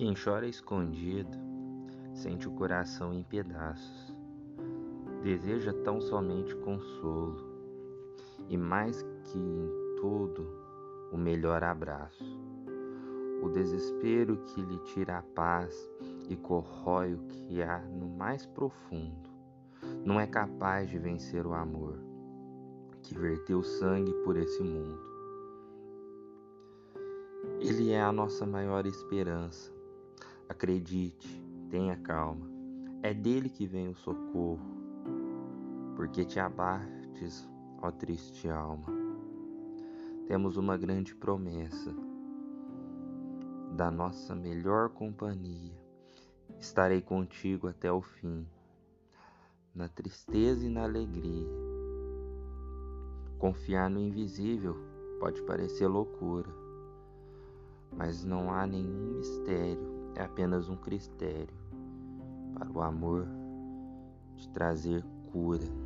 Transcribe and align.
Quem 0.00 0.14
chora 0.14 0.46
escondido 0.46 1.36
sente 2.14 2.48
o 2.48 2.52
coração 2.52 3.12
em 3.12 3.22
pedaços, 3.22 4.16
deseja 5.22 5.74
tão 5.84 6.00
somente 6.00 6.56
consolo 6.56 7.36
e 8.48 8.56
mais 8.56 9.02
que 9.24 9.38
em 9.38 9.68
tudo 10.00 10.46
o 11.12 11.18
melhor 11.18 11.62
abraço. 11.62 12.24
O 13.42 13.50
desespero 13.50 14.38
que 14.38 14.62
lhe 14.62 14.78
tira 14.84 15.18
a 15.18 15.22
paz 15.22 15.76
e 16.30 16.34
corrói 16.34 17.12
o 17.12 17.18
que 17.26 17.62
há 17.62 17.80
no 17.80 18.08
mais 18.08 18.46
profundo 18.46 19.28
não 20.02 20.18
é 20.18 20.26
capaz 20.26 20.88
de 20.88 20.98
vencer 20.98 21.46
o 21.46 21.52
amor 21.52 21.98
que 23.02 23.12
verteu 23.12 23.62
sangue 23.62 24.14
por 24.24 24.38
esse 24.38 24.62
mundo. 24.62 24.98
Ele 27.60 27.90
é 27.90 28.00
a 28.00 28.10
nossa 28.10 28.46
maior 28.46 28.86
esperança. 28.86 29.78
Acredite, 30.50 31.40
tenha 31.70 31.96
calma. 31.96 32.50
É 33.04 33.14
dele 33.14 33.48
que 33.48 33.68
vem 33.68 33.88
o 33.88 33.94
socorro, 33.94 34.58
porque 35.94 36.24
te 36.24 36.40
abates, 36.40 37.48
ó 37.80 37.92
triste 37.92 38.48
alma. 38.48 38.88
Temos 40.26 40.56
uma 40.56 40.76
grande 40.76 41.14
promessa 41.14 41.94
da 43.76 43.92
nossa 43.92 44.34
melhor 44.34 44.88
companhia. 44.88 45.72
Estarei 46.58 47.00
contigo 47.00 47.68
até 47.68 47.92
o 47.92 48.00
fim, 48.00 48.44
na 49.72 49.88
tristeza 49.88 50.66
e 50.66 50.68
na 50.68 50.82
alegria. 50.82 51.46
Confiar 53.38 53.88
no 53.88 54.00
invisível 54.00 54.76
pode 55.20 55.40
parecer 55.42 55.86
loucura, 55.86 56.50
mas 57.96 58.24
não 58.24 58.52
há 58.52 58.66
nenhum 58.66 59.12
mistério, 59.12 59.99
é 60.14 60.22
apenas 60.22 60.68
um 60.68 60.76
critério 60.76 61.54
para 62.54 62.70
o 62.70 62.82
amor 62.82 63.26
te 64.36 64.48
trazer 64.50 65.04
cura. 65.32 65.79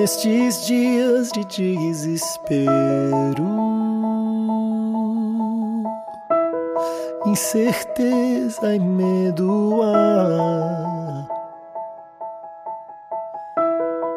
Nestes 0.00 0.66
dias 0.66 1.30
de 1.30 1.44
desespero, 1.44 2.70
incerteza 7.26 8.74
e 8.74 8.78
medo 8.78 9.82
há. 9.82 11.26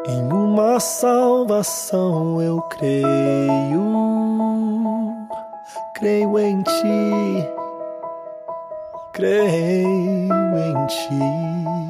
Em 0.08 0.32
uma 0.32 0.80
salvação 0.80 2.42
eu 2.42 2.62
creio, 2.62 3.84
creio 5.96 6.40
em 6.40 6.64
ti, 6.64 7.50
creio 9.12 10.32
em 10.32 10.88
ti. 10.88 11.83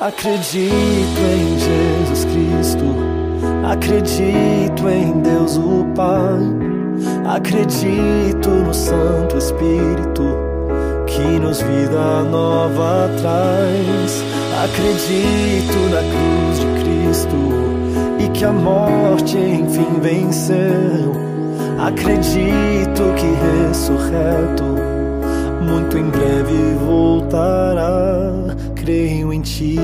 Acredito 0.00 1.20
em 1.20 1.58
Jesus 1.58 2.24
Cristo, 2.24 2.86
acredito 3.70 4.88
em 4.88 5.20
Deus 5.20 5.58
o 5.58 5.84
Pai, 5.94 6.40
acredito 7.28 8.48
no 8.48 8.72
Santo 8.72 9.36
Espírito 9.36 10.22
que 11.06 11.38
nos 11.38 11.60
vida 11.60 12.22
nova 12.30 13.10
traz. 13.20 14.24
Acredito 14.64 15.78
na 15.90 16.00
cruz 16.00 16.60
de 16.60 16.82
Cristo 16.82 17.36
e 18.24 18.28
que 18.30 18.46
a 18.46 18.52
morte 18.52 19.36
enfim 19.36 20.00
venceu. 20.00 21.12
Acredito 21.78 23.02
que 23.16 23.68
ressurreto 23.68 24.64
muito 25.62 25.98
em 25.98 26.08
breve 26.08 26.74
voltará 26.86 28.30
creio 28.80 29.30
em 29.32 29.42
ti. 29.42 29.76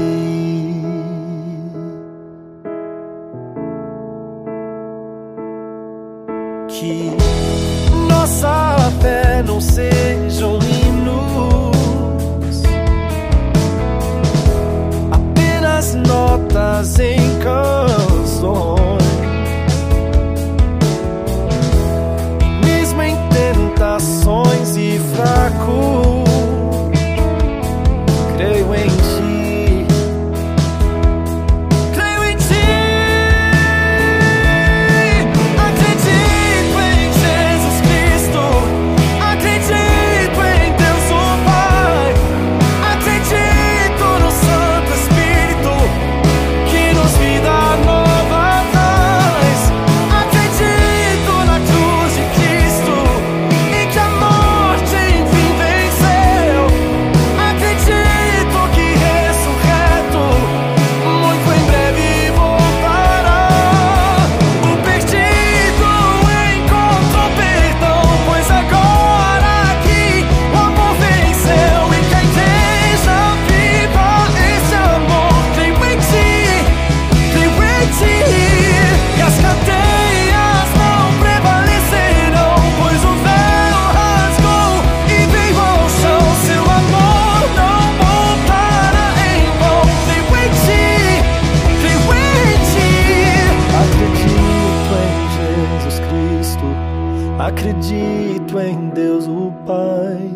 Acredito 98.06 98.60
em 98.60 98.88
Deus 98.90 99.26
o 99.26 99.52
Pai, 99.66 100.30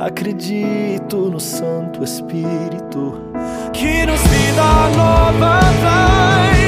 acredito 0.00 1.28
no 1.28 1.38
Santo 1.38 2.02
Espírito 2.02 3.20
que 3.72 4.06
nos 4.06 4.20
vida 4.22 4.88
nova 4.96 5.60
traz. 5.80 6.63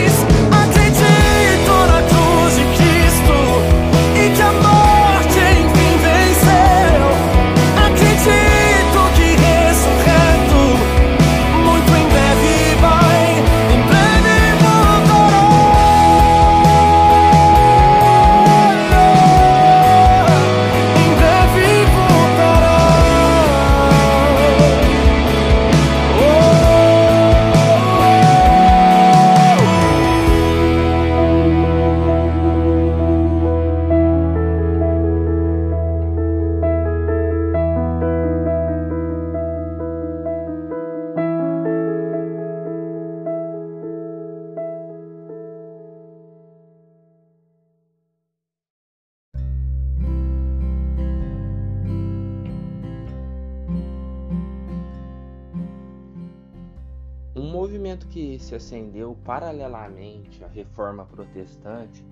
Movimento 57.96 58.06
que 58.08 58.38
se 58.38 58.54
acendeu 58.54 59.16
paralelamente 59.24 60.44
à 60.44 60.48
reforma 60.48 61.06
protestante 61.06 62.04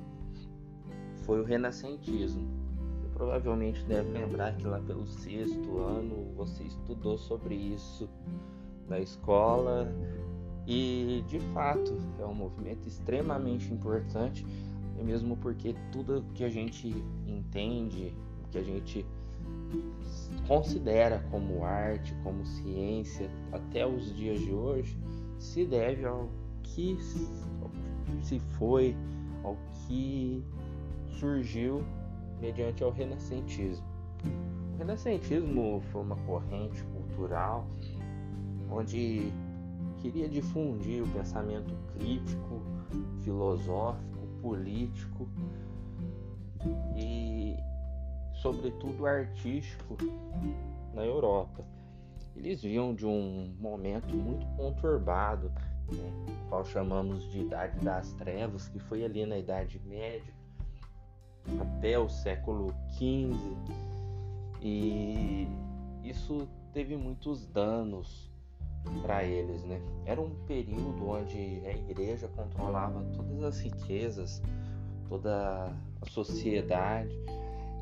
foi 1.25 1.41
o 1.41 1.45
renascentismo. 1.45 2.49
Você 2.97 3.09
provavelmente 3.13 3.85
deve 3.85 4.11
lembrar 4.11 4.57
que 4.57 4.67
lá 4.67 4.81
pelo 4.81 5.07
sexto 5.07 5.79
ano 5.79 6.33
você 6.37 6.65
estudou 6.65 7.19
sobre 7.19 7.55
isso 7.55 8.09
na 8.89 8.99
escola 8.99 9.93
e 10.67 11.23
de 11.27 11.39
fato 11.53 11.99
é 12.19 12.25
um 12.25 12.35
movimento 12.35 12.87
extremamente 12.89 13.73
importante, 13.73 14.47
mesmo 15.03 15.37
porque 15.37 15.75
tudo 15.93 16.25
que 16.35 16.45
a 16.45 16.49
gente 16.49 16.89
entende, 17.27 18.15
que 18.51 18.59
a 18.59 18.63
gente 18.63 19.05
considera 20.47 21.23
como 21.31 21.65
arte, 21.65 22.15
como 22.23 22.45
ciência, 22.47 23.29
até 23.53 23.87
os 23.87 24.15
dias 24.15 24.41
de 24.41 24.53
hoje, 24.53 24.97
se 25.45 25.67
deve 25.67 26.07
ao 26.07 26.29
que 26.63 26.97
se 28.23 28.41
foi, 28.59 28.97
ao 29.45 29.57
que 29.73 30.43
surgiu 31.19 31.85
mediante 32.41 32.83
ao 32.83 32.91
renascentismo. 32.91 33.87
O 34.75 34.79
renascentismo 34.79 35.83
foi 35.93 36.03
uma 36.03 36.17
corrente 36.17 36.83
cultural 36.85 37.67
onde 38.71 39.33
queria 40.01 40.29
difundir 40.29 41.03
o 41.03 41.09
pensamento 41.09 41.75
crítico, 41.93 42.63
filosófico, 43.23 44.27
político 44.41 45.29
e, 46.97 47.55
sobretudo, 48.35 49.07
artístico 49.07 49.97
na 50.95 51.05
Europa. 51.05 51.74
Eles 52.37 52.63
viam 52.63 52.95
de 52.95 53.07
um 53.07 53.55
momento 53.59 54.15
muito 54.15 54.47
conturbado, 54.57 55.49
né, 55.93 56.37
qual 56.49 56.65
chamamos 56.65 57.31
de 57.31 57.41
Idade 57.41 57.79
das 57.81 58.13
Trevas, 58.15 58.69
que 58.69 58.79
foi 58.79 59.05
ali 59.05 59.25
na 59.25 59.39
Idade 59.39 59.81
Média 59.87 60.35
até 61.61 61.99
o 61.99 62.09
século 62.09 62.75
XV, 62.93 63.35
e 64.63 65.47
isso 66.03 66.49
teve 66.73 66.97
muitos 66.97 67.47
danos 67.47 68.31
para 69.03 69.25
eles, 69.25 69.63
né? 69.65 69.81
Era 70.07 70.21
um 70.21 70.31
período 70.47 71.09
onde 71.09 71.63
a 71.65 71.71
igreja 71.71 72.29
controlava 72.29 73.03
todas 73.15 73.43
as 73.43 73.61
riquezas, 73.61 74.43
toda 75.09 75.73
a 76.01 76.07
sociedade 76.11 77.15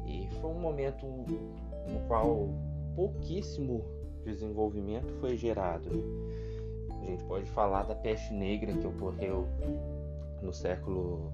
e 0.07 0.29
foi 0.41 0.51
um 0.51 0.61
momento 0.61 1.07
no 1.07 2.01
qual 2.09 2.49
pouquíssimo 2.95 3.85
desenvolvimento 4.25 5.13
foi 5.21 5.37
gerado. 5.37 5.89
A 7.03 7.07
gente 7.07 7.25
pode 7.25 7.47
falar 7.51 7.83
da 7.85 7.95
peste 7.95 8.33
negra 8.33 8.73
que 8.73 8.87
ocorreu 8.87 9.47
no 10.41 10.53
século 10.53 11.33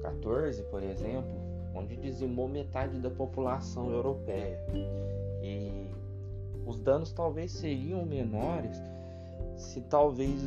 XIV, 0.00 0.64
por 0.70 0.82
exemplo, 0.82 1.30
onde 1.74 1.96
dizimou 1.96 2.48
metade 2.48 2.98
da 2.98 3.10
população 3.10 3.90
europeia. 3.90 4.58
E 5.42 5.86
os 6.66 6.78
danos 6.80 7.12
talvez 7.12 7.52
seriam 7.52 8.04
menores 8.04 8.76
se 9.56 9.80
talvez 9.82 10.40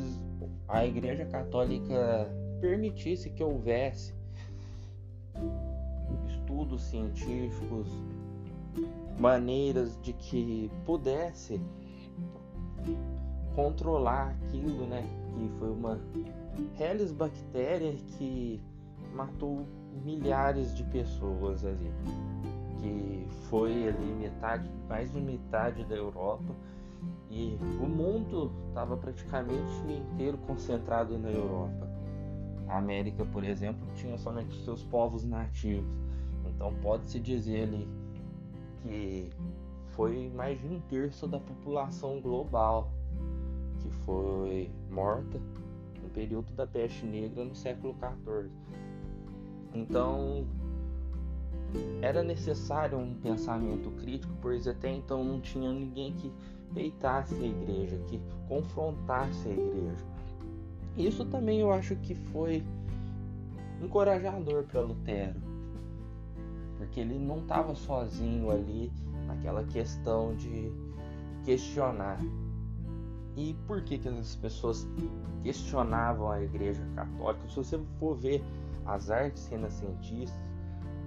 a 0.67 0.85
Igreja 0.85 1.25
Católica 1.25 2.29
permitisse 2.61 3.29
que 3.29 3.43
houvesse 3.43 4.13
estudos 6.27 6.81
científicos, 6.83 7.87
maneiras 9.19 9.99
de 10.01 10.13
que 10.13 10.71
pudesse 10.85 11.61
controlar 13.55 14.29
aquilo, 14.29 14.85
né? 14.87 15.03
Que 15.33 15.49
foi 15.59 15.69
uma 15.69 15.99
Helis 16.79 17.11
bactéria 17.11 17.93
que 18.17 18.61
matou 19.13 19.65
milhares 20.03 20.75
de 20.75 20.83
pessoas 20.85 21.65
ali 21.65 21.91
que 22.81 23.27
foi 23.49 23.87
ali 23.87 24.13
metade, 24.19 24.69
mais 24.89 25.11
de 25.11 25.21
metade 25.21 25.85
da 25.85 25.95
Europa 25.95 26.55
e 27.29 27.57
o 27.79 27.85
mundo 27.85 28.51
estava 28.67 28.97
praticamente 28.97 29.71
inteiro 29.87 30.37
concentrado 30.39 31.17
na 31.17 31.29
Europa. 31.29 31.87
A 32.67 32.77
América, 32.77 33.25
por 33.25 33.43
exemplo, 33.43 33.87
tinha 33.95 34.17
somente 34.17 34.55
seus 34.63 34.83
povos 34.83 35.23
nativos. 35.23 35.89
Então 36.45 36.73
pode-se 36.81 37.19
dizer 37.19 37.63
ali 37.63 37.87
que 38.81 39.29
foi 39.91 40.29
mais 40.29 40.59
de 40.59 40.67
um 40.67 40.79
terço 40.81 41.27
da 41.27 41.39
população 41.39 42.19
global 42.21 42.91
que 43.81 43.89
foi 44.05 44.71
morta 44.89 45.39
no 46.01 46.09
período 46.09 46.53
da 46.53 46.65
peste 46.65 47.05
negra 47.05 47.43
no 47.43 47.55
século 47.55 47.95
XIV. 47.95 48.49
Então 49.73 50.45
era 52.01 52.21
necessário 52.21 52.97
um 52.97 53.13
pensamento 53.15 53.89
crítico, 53.91 54.33
pois 54.41 54.67
até 54.67 54.89
então 54.89 55.23
não 55.23 55.39
tinha 55.39 55.71
ninguém 55.71 56.13
que 56.13 56.31
peitasse 56.73 57.35
a 57.35 57.47
igreja, 57.47 57.97
que 58.07 58.19
confrontasse 58.47 59.47
a 59.47 59.51
igreja. 59.51 60.05
Isso 60.97 61.25
também 61.25 61.61
eu 61.61 61.71
acho 61.71 61.95
que 61.97 62.15
foi 62.15 62.63
encorajador 63.81 64.63
para 64.63 64.81
Lutero, 64.81 65.39
porque 66.81 66.99
ele 66.99 67.19
não 67.19 67.37
estava 67.37 67.75
sozinho 67.75 68.49
ali 68.49 68.91
naquela 69.27 69.63
questão 69.65 70.35
de 70.35 70.71
questionar. 71.45 72.17
E 73.37 73.55
por 73.67 73.83
que, 73.83 73.99
que 73.99 74.09
as 74.09 74.35
pessoas 74.35 74.87
questionavam 75.43 76.31
a 76.31 76.41
Igreja 76.41 76.81
Católica? 76.95 77.47
Se 77.47 77.55
você 77.55 77.79
for 77.99 78.15
ver 78.15 78.43
as 78.87 79.11
artes 79.11 79.47
renascentistas, 79.47 80.41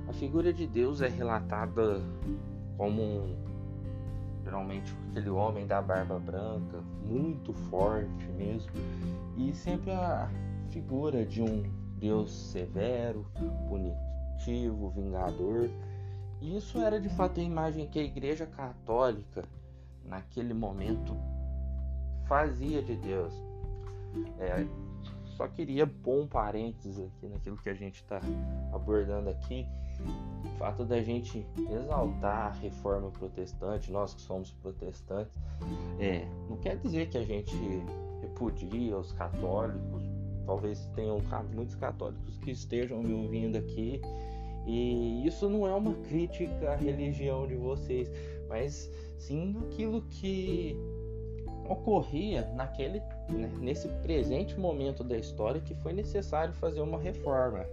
a 0.09 0.13
figura 0.13 0.53
de 0.53 0.65
Deus 0.65 1.03
é 1.03 1.09
relatada 1.09 2.01
como 2.77 3.03
um, 3.03 3.37
geralmente 4.45 4.95
aquele 5.11 5.31
homem 5.31 5.67
da 5.67 5.83
barba 5.83 6.21
branca, 6.21 6.81
muito 7.05 7.53
forte 7.53 8.27
mesmo, 8.37 8.71
e 9.37 9.53
sempre 9.53 9.91
a 9.91 10.31
figura 10.71 11.27
de 11.27 11.43
um 11.43 11.65
Deus 11.99 12.33
severo, 12.33 13.27
punitivo, 13.69 14.14
vingador. 14.91 15.71
E 16.41 16.57
isso 16.57 16.79
era 16.79 17.01
de 17.01 17.09
fato 17.09 17.41
a 17.41 17.43
imagem 17.43 17.87
que 17.87 17.99
a 17.99 18.03
Igreja 18.03 18.47
Católica, 18.47 19.45
naquele 20.05 20.53
momento, 20.53 21.17
fazia 22.27 22.83
de 22.83 22.97
Deus. 22.97 23.33
É, 24.39 24.67
só 25.37 25.49
queria 25.49 25.87
pôr 25.87 26.23
um 26.23 26.27
parênteses 26.27 26.99
aqui 26.99 27.27
naquilo 27.27 27.57
que 27.57 27.69
a 27.69 27.75
gente 27.75 27.97
está 27.97 28.21
abordando 28.73 29.31
aqui. 29.31 29.67
O 30.45 30.59
fato 30.59 30.85
da 30.85 31.01
gente 31.03 31.47
exaltar 31.71 32.49
a 32.49 32.51
reforma 32.51 33.11
protestante, 33.11 33.91
nós 33.91 34.15
que 34.15 34.21
somos 34.21 34.53
protestantes, 34.53 35.37
é, 35.99 36.27
não 36.49 36.57
quer 36.59 36.77
dizer 36.77 37.09
que 37.09 37.19
a 37.19 37.25
gente 37.25 37.57
repudia 38.21 38.97
os 38.97 39.13
católicos. 39.13 40.03
Talvez 40.47 40.87
tenham 40.95 41.21
muitos 41.55 41.75
católicos 41.77 42.37
que 42.39 42.51
estejam 42.51 43.03
me 43.03 43.15
ouvindo 43.15 43.57
aqui. 43.57 44.01
E 44.67 45.27
isso 45.27 45.49
não 45.49 45.67
é 45.67 45.75
uma 45.75 45.95
crítica 45.95 46.71
à 46.71 46.77
religião 46.77 47.47
de 47.47 47.55
vocês, 47.55 48.11
mas 48.49 48.91
sim 49.19 49.57
aquilo 49.65 50.03
que 50.03 50.77
ocorria 51.69 52.51
naquele 52.55 53.01
né, 53.29 53.51
nesse 53.59 53.89
presente 54.03 54.59
momento 54.59 55.03
da 55.03 55.17
história 55.17 55.61
que 55.61 55.75
foi 55.75 55.93
necessário 55.93 56.53
fazer 56.55 56.81
uma 56.81 56.99
reforma. 56.99 57.67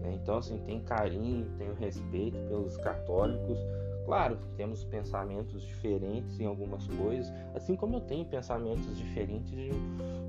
Né? 0.00 0.12
Então, 0.14 0.38
assim, 0.38 0.58
tem 0.58 0.80
carinho, 0.80 1.46
tem 1.56 1.72
respeito 1.74 2.36
pelos 2.48 2.76
católicos. 2.76 3.58
Claro, 4.04 4.36
temos 4.56 4.82
pensamentos 4.84 5.62
diferentes 5.62 6.40
em 6.40 6.44
algumas 6.44 6.86
coisas, 6.88 7.32
assim 7.54 7.76
como 7.76 7.96
eu 7.96 8.00
tenho 8.00 8.24
pensamentos 8.24 8.96
diferentes 8.96 9.50
de 9.50 9.70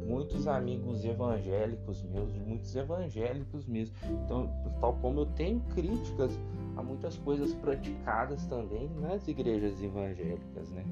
muitos 0.06 0.48
amigos 0.48 1.04
evangélicos 1.04 2.04
meus, 2.04 2.36
muitos 2.38 2.76
evangélicos 2.76 3.66
mesmo. 3.66 3.96
Então, 4.26 4.50
tal 4.80 4.94
como 4.96 5.22
eu 5.22 5.26
tenho 5.28 5.60
críticas 5.74 6.38
a 6.76 6.84
muitas 6.84 7.18
coisas 7.18 7.54
praticadas 7.56 8.46
também 8.48 8.90
nas 9.00 9.28
igrejas 9.28 9.82
evangélicas, 9.82 10.70
né? 10.72 10.86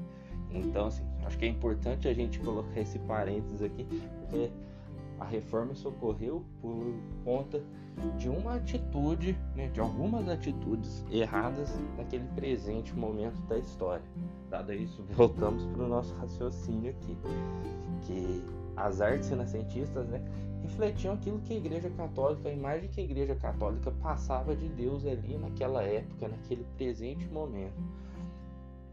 Então, 0.50 0.86
assim, 0.86 1.02
acho 1.24 1.38
que 1.38 1.44
é 1.44 1.48
importante 1.48 2.06
a 2.08 2.14
gente 2.14 2.38
colocar 2.40 2.78
esse 2.80 2.98
parênteses 3.00 3.62
aqui, 3.62 3.84
porque 4.20 4.50
a 5.18 5.24
reforma 5.24 5.74
socorreu 5.74 6.44
por 6.60 6.94
conta 7.24 7.62
de 8.18 8.28
uma 8.28 8.54
atitude, 8.56 9.38
né, 9.54 9.68
de 9.68 9.80
algumas 9.80 10.28
atitudes 10.28 11.04
erradas 11.10 11.78
naquele 11.96 12.26
presente 12.34 12.94
momento 12.94 13.40
da 13.42 13.58
história. 13.58 14.04
Dado 14.50 14.72
isso, 14.72 15.02
voltamos 15.14 15.64
para 15.66 15.84
o 15.84 15.88
nosso 15.88 16.14
raciocínio 16.16 16.90
aqui, 16.90 17.16
que 18.02 18.44
as 18.76 19.00
artes 19.00 19.28
renascentistas, 19.28 20.06
né, 20.08 20.22
refletiam 20.62 21.14
aquilo 21.14 21.40
que 21.40 21.52
a 21.52 21.56
Igreja 21.56 21.90
Católica, 21.90 22.48
a 22.48 22.52
imagem 22.52 22.88
que 22.88 23.00
a 23.00 23.04
Igreja 23.04 23.34
Católica 23.34 23.90
passava 23.90 24.54
de 24.54 24.68
Deus 24.68 25.04
ali 25.06 25.36
naquela 25.36 25.82
época, 25.82 26.28
naquele 26.28 26.64
presente 26.76 27.26
momento. 27.28 27.80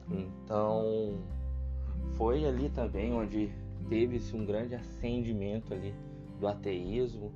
Então, 0.10 1.20
foi 2.16 2.46
ali 2.46 2.70
também 2.70 3.14
onde 3.14 3.52
teve-se 3.88 4.36
um 4.36 4.46
grande 4.46 4.76
acendimento 4.76 5.74
ali 5.74 5.94
do 6.40 6.48
ateísmo, 6.48 7.32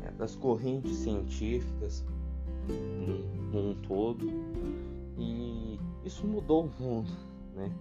né, 0.00 0.12
das 0.18 0.36
correntes 0.36 0.96
científicas 0.96 2.04
num, 3.52 3.74
todo, 3.82 4.30
e 5.18 5.78
isso 6.04 6.26
mudou 6.26 6.64
o 6.64 6.82
mundo, 6.82 7.10
né? 7.54 7.72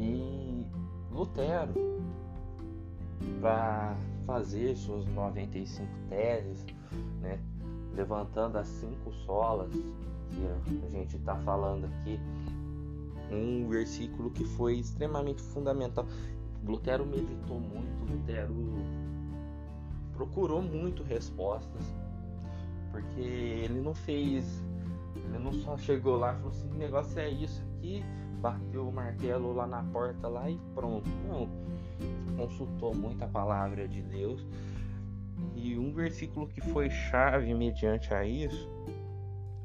E 0.00 0.64
Lutero, 1.12 1.74
para 3.40 3.96
fazer 4.26 4.76
suas 4.76 5.04
95 5.06 5.86
teses, 6.08 6.64
né, 7.20 7.38
levantando 7.94 8.58
as 8.58 8.68
cinco 8.68 9.12
solas 9.26 9.70
que 9.70 10.84
a 10.84 10.88
gente 10.88 11.16
está 11.16 11.36
falando 11.36 11.86
aqui, 11.86 12.18
um 13.30 13.68
versículo 13.68 14.30
que 14.30 14.44
foi 14.44 14.76
extremamente 14.76 15.42
fundamental. 15.42 16.06
Lutero 16.66 17.04
meditou 17.04 17.60
muito, 17.60 18.10
Lutero 18.10 18.54
procurou 20.14 20.62
muito 20.62 21.02
respostas, 21.02 21.82
porque 22.90 23.20
ele 23.20 23.80
não 23.80 23.94
fez, 23.94 24.62
ele 25.16 25.38
não 25.38 25.52
só 25.52 25.76
chegou 25.76 26.16
lá 26.16 26.32
e 26.32 26.36
falou 26.36 26.50
assim, 26.50 26.70
o 26.70 26.74
negócio 26.74 27.18
é 27.18 27.28
isso 27.28 27.62
aqui, 27.62 28.02
bateu 28.40 28.88
o 28.88 28.92
martelo 28.92 29.52
lá 29.52 29.66
na 29.66 29.82
porta 29.84 30.28
lá 30.28 30.48
e 30.48 30.58
pronto. 30.74 31.08
Não, 31.28 31.48
consultou 32.36 32.94
muito 32.94 33.22
a 33.22 33.28
palavra 33.28 33.88
de 33.88 34.02
Deus. 34.02 34.46
E 35.54 35.78
um 35.78 35.92
versículo 35.92 36.46
que 36.46 36.60
foi 36.60 36.90
chave 36.90 37.52
mediante 37.54 38.12
a 38.14 38.24
isso 38.24 38.68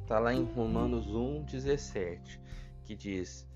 está 0.01 0.17
lá 0.17 0.33
em 0.33 0.43
Romanos 0.43 1.07
1,17, 1.07 2.39
que 2.83 2.95
diz: 2.95 3.47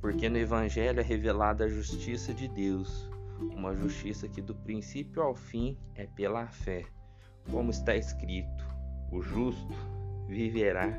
Porque 0.00 0.28
no 0.28 0.38
Evangelho 0.38 1.00
é 1.00 1.02
revelada 1.02 1.64
a 1.64 1.68
justiça 1.68 2.32
de 2.32 2.46
Deus, 2.46 3.10
uma 3.40 3.74
justiça 3.74 4.28
que 4.28 4.40
do 4.40 4.54
princípio 4.54 5.22
ao 5.22 5.34
fim 5.34 5.76
é 5.96 6.06
pela 6.06 6.46
fé, 6.46 6.84
como 7.50 7.70
está 7.70 7.96
escrito: 7.96 8.64
o 9.10 9.20
justo 9.20 9.74
viverá 10.28 10.96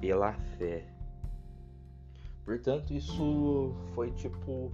pela 0.00 0.34
fé. 0.58 0.84
Portanto, 2.44 2.94
isso 2.94 3.74
foi 3.94 4.12
tipo 4.12 4.70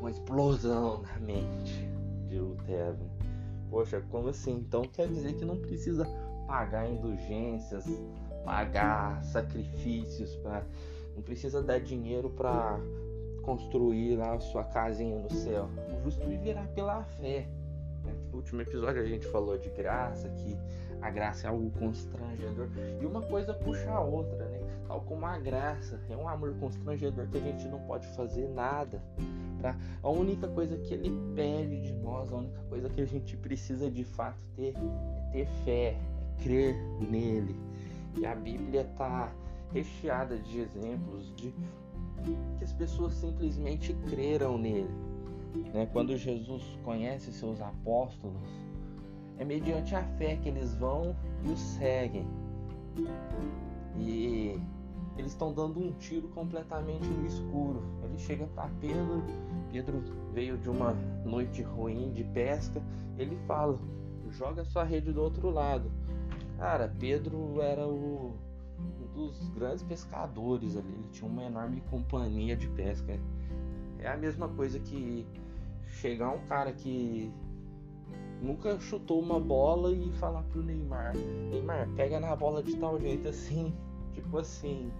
uma 0.00 0.10
explosão 0.10 1.02
na 1.02 1.18
mente 1.20 1.88
de 2.26 2.38
Lutero. 2.38 2.98
Poxa, 3.70 4.02
como 4.10 4.28
assim? 4.28 4.52
Então 4.52 4.82
quer 4.82 5.06
dizer 5.06 5.34
que 5.34 5.44
não 5.44 5.56
precisa 5.56 6.04
pagar 6.46 6.90
indulgências, 6.90 7.84
pagar 8.44 9.22
sacrifícios 9.22 10.34
para 10.36 10.64
não 11.14 11.22
precisa 11.22 11.62
dar 11.62 11.80
dinheiro 11.80 12.30
para 12.30 12.78
construir 13.42 14.16
lá 14.16 14.34
a 14.34 14.40
sua 14.40 14.64
casinha 14.64 15.18
no 15.18 15.30
céu. 15.30 15.68
O 15.98 16.04
justo 16.04 16.26
viverá 16.26 16.62
pela 16.74 17.02
fé. 17.04 17.46
Né? 18.04 18.14
No 18.30 18.36
último 18.36 18.62
episódio 18.62 19.02
a 19.02 19.04
gente 19.04 19.26
falou 19.26 19.58
de 19.58 19.68
graça, 19.70 20.28
que 20.30 20.56
a 21.02 21.10
graça 21.10 21.46
é 21.46 21.50
algo 21.50 21.70
constrangedor. 21.72 22.68
E 23.00 23.04
uma 23.04 23.22
coisa 23.22 23.52
puxa 23.54 23.90
a 23.90 24.00
outra, 24.00 24.44
né? 24.46 24.60
Tal 24.86 25.00
como 25.02 25.26
a 25.26 25.38
graça 25.38 26.00
é 26.08 26.16
um 26.16 26.28
amor 26.28 26.54
constrangedor 26.58 27.26
que 27.28 27.38
a 27.38 27.40
gente 27.40 27.66
não 27.68 27.80
pode 27.80 28.06
fazer 28.08 28.48
nada. 28.48 29.02
Tá? 29.60 29.76
A 30.02 30.08
única 30.08 30.48
coisa 30.48 30.76
que 30.78 30.94
ele 30.94 31.12
pede 31.34 31.82
de 31.82 31.92
nós, 31.92 32.32
a 32.32 32.36
única 32.36 32.62
coisa 32.68 32.88
que 32.88 33.00
a 33.00 33.06
gente 33.06 33.36
precisa 33.36 33.90
de 33.90 34.04
fato 34.04 34.38
ter 34.56 34.74
é 34.76 35.32
ter 35.32 35.46
fé, 35.64 35.88
é 35.90 36.42
crer 36.42 36.76
nele. 37.00 37.54
E 38.16 38.24
a 38.26 38.34
Bíblia 38.34 38.82
está 38.82 39.32
recheada 39.72 40.38
de 40.38 40.60
exemplos 40.60 41.32
de 41.36 41.54
que 42.58 42.64
as 42.64 42.72
pessoas 42.72 43.14
simplesmente 43.14 43.94
creram 44.08 44.58
nele. 44.58 44.90
Né? 45.72 45.86
Quando 45.92 46.16
Jesus 46.16 46.62
conhece 46.84 47.32
seus 47.32 47.60
apóstolos, 47.60 48.48
é 49.38 49.44
mediante 49.44 49.94
a 49.94 50.02
fé 50.18 50.36
que 50.36 50.48
eles 50.48 50.74
vão 50.74 51.16
e 51.44 51.50
o 51.50 51.56
seguem. 51.56 52.26
E 53.96 54.60
eles 55.16 55.32
estão 55.32 55.52
dando 55.52 55.80
um 55.80 55.92
tiro 55.92 56.28
completamente 56.28 57.06
no 57.06 57.26
escuro. 57.26 57.82
Ele 58.04 58.18
chega 58.18 58.46
para 58.48 58.70
Pedro, 58.80 59.22
Pedro 59.72 60.02
veio 60.32 60.58
de 60.58 60.68
uma 60.68 60.92
noite 61.24 61.62
ruim 61.62 62.12
de 62.12 62.24
pesca, 62.24 62.82
ele 63.18 63.36
fala: 63.46 63.78
joga 64.30 64.64
sua 64.64 64.84
rede 64.84 65.12
do 65.12 65.22
outro 65.22 65.50
lado. 65.50 65.90
Cara, 66.58 66.92
Pedro 66.98 67.60
era 67.60 67.86
o, 67.86 68.34
um 68.78 69.14
dos 69.14 69.48
grandes 69.50 69.82
pescadores 69.82 70.76
ali, 70.76 70.92
ele 70.92 71.08
tinha 71.10 71.30
uma 71.30 71.44
enorme 71.44 71.80
companhia 71.90 72.56
de 72.56 72.68
pesca. 72.68 73.18
É 73.98 74.08
a 74.08 74.16
mesma 74.16 74.48
coisa 74.48 74.78
que 74.78 75.26
chegar 75.86 76.30
um 76.30 76.46
cara 76.46 76.72
que 76.72 77.32
nunca 78.40 78.78
chutou 78.78 79.20
uma 79.20 79.38
bola 79.38 79.92
e 79.92 80.10
falar 80.12 80.42
pro 80.44 80.62
Neymar: 80.62 81.14
Neymar, 81.50 81.88
pega 81.96 82.20
na 82.20 82.34
bola 82.34 82.62
de 82.62 82.76
tal 82.76 82.98
jeito 82.98 83.28
assim. 83.28 83.74
Tipo 84.12 84.38
assim. 84.38 84.90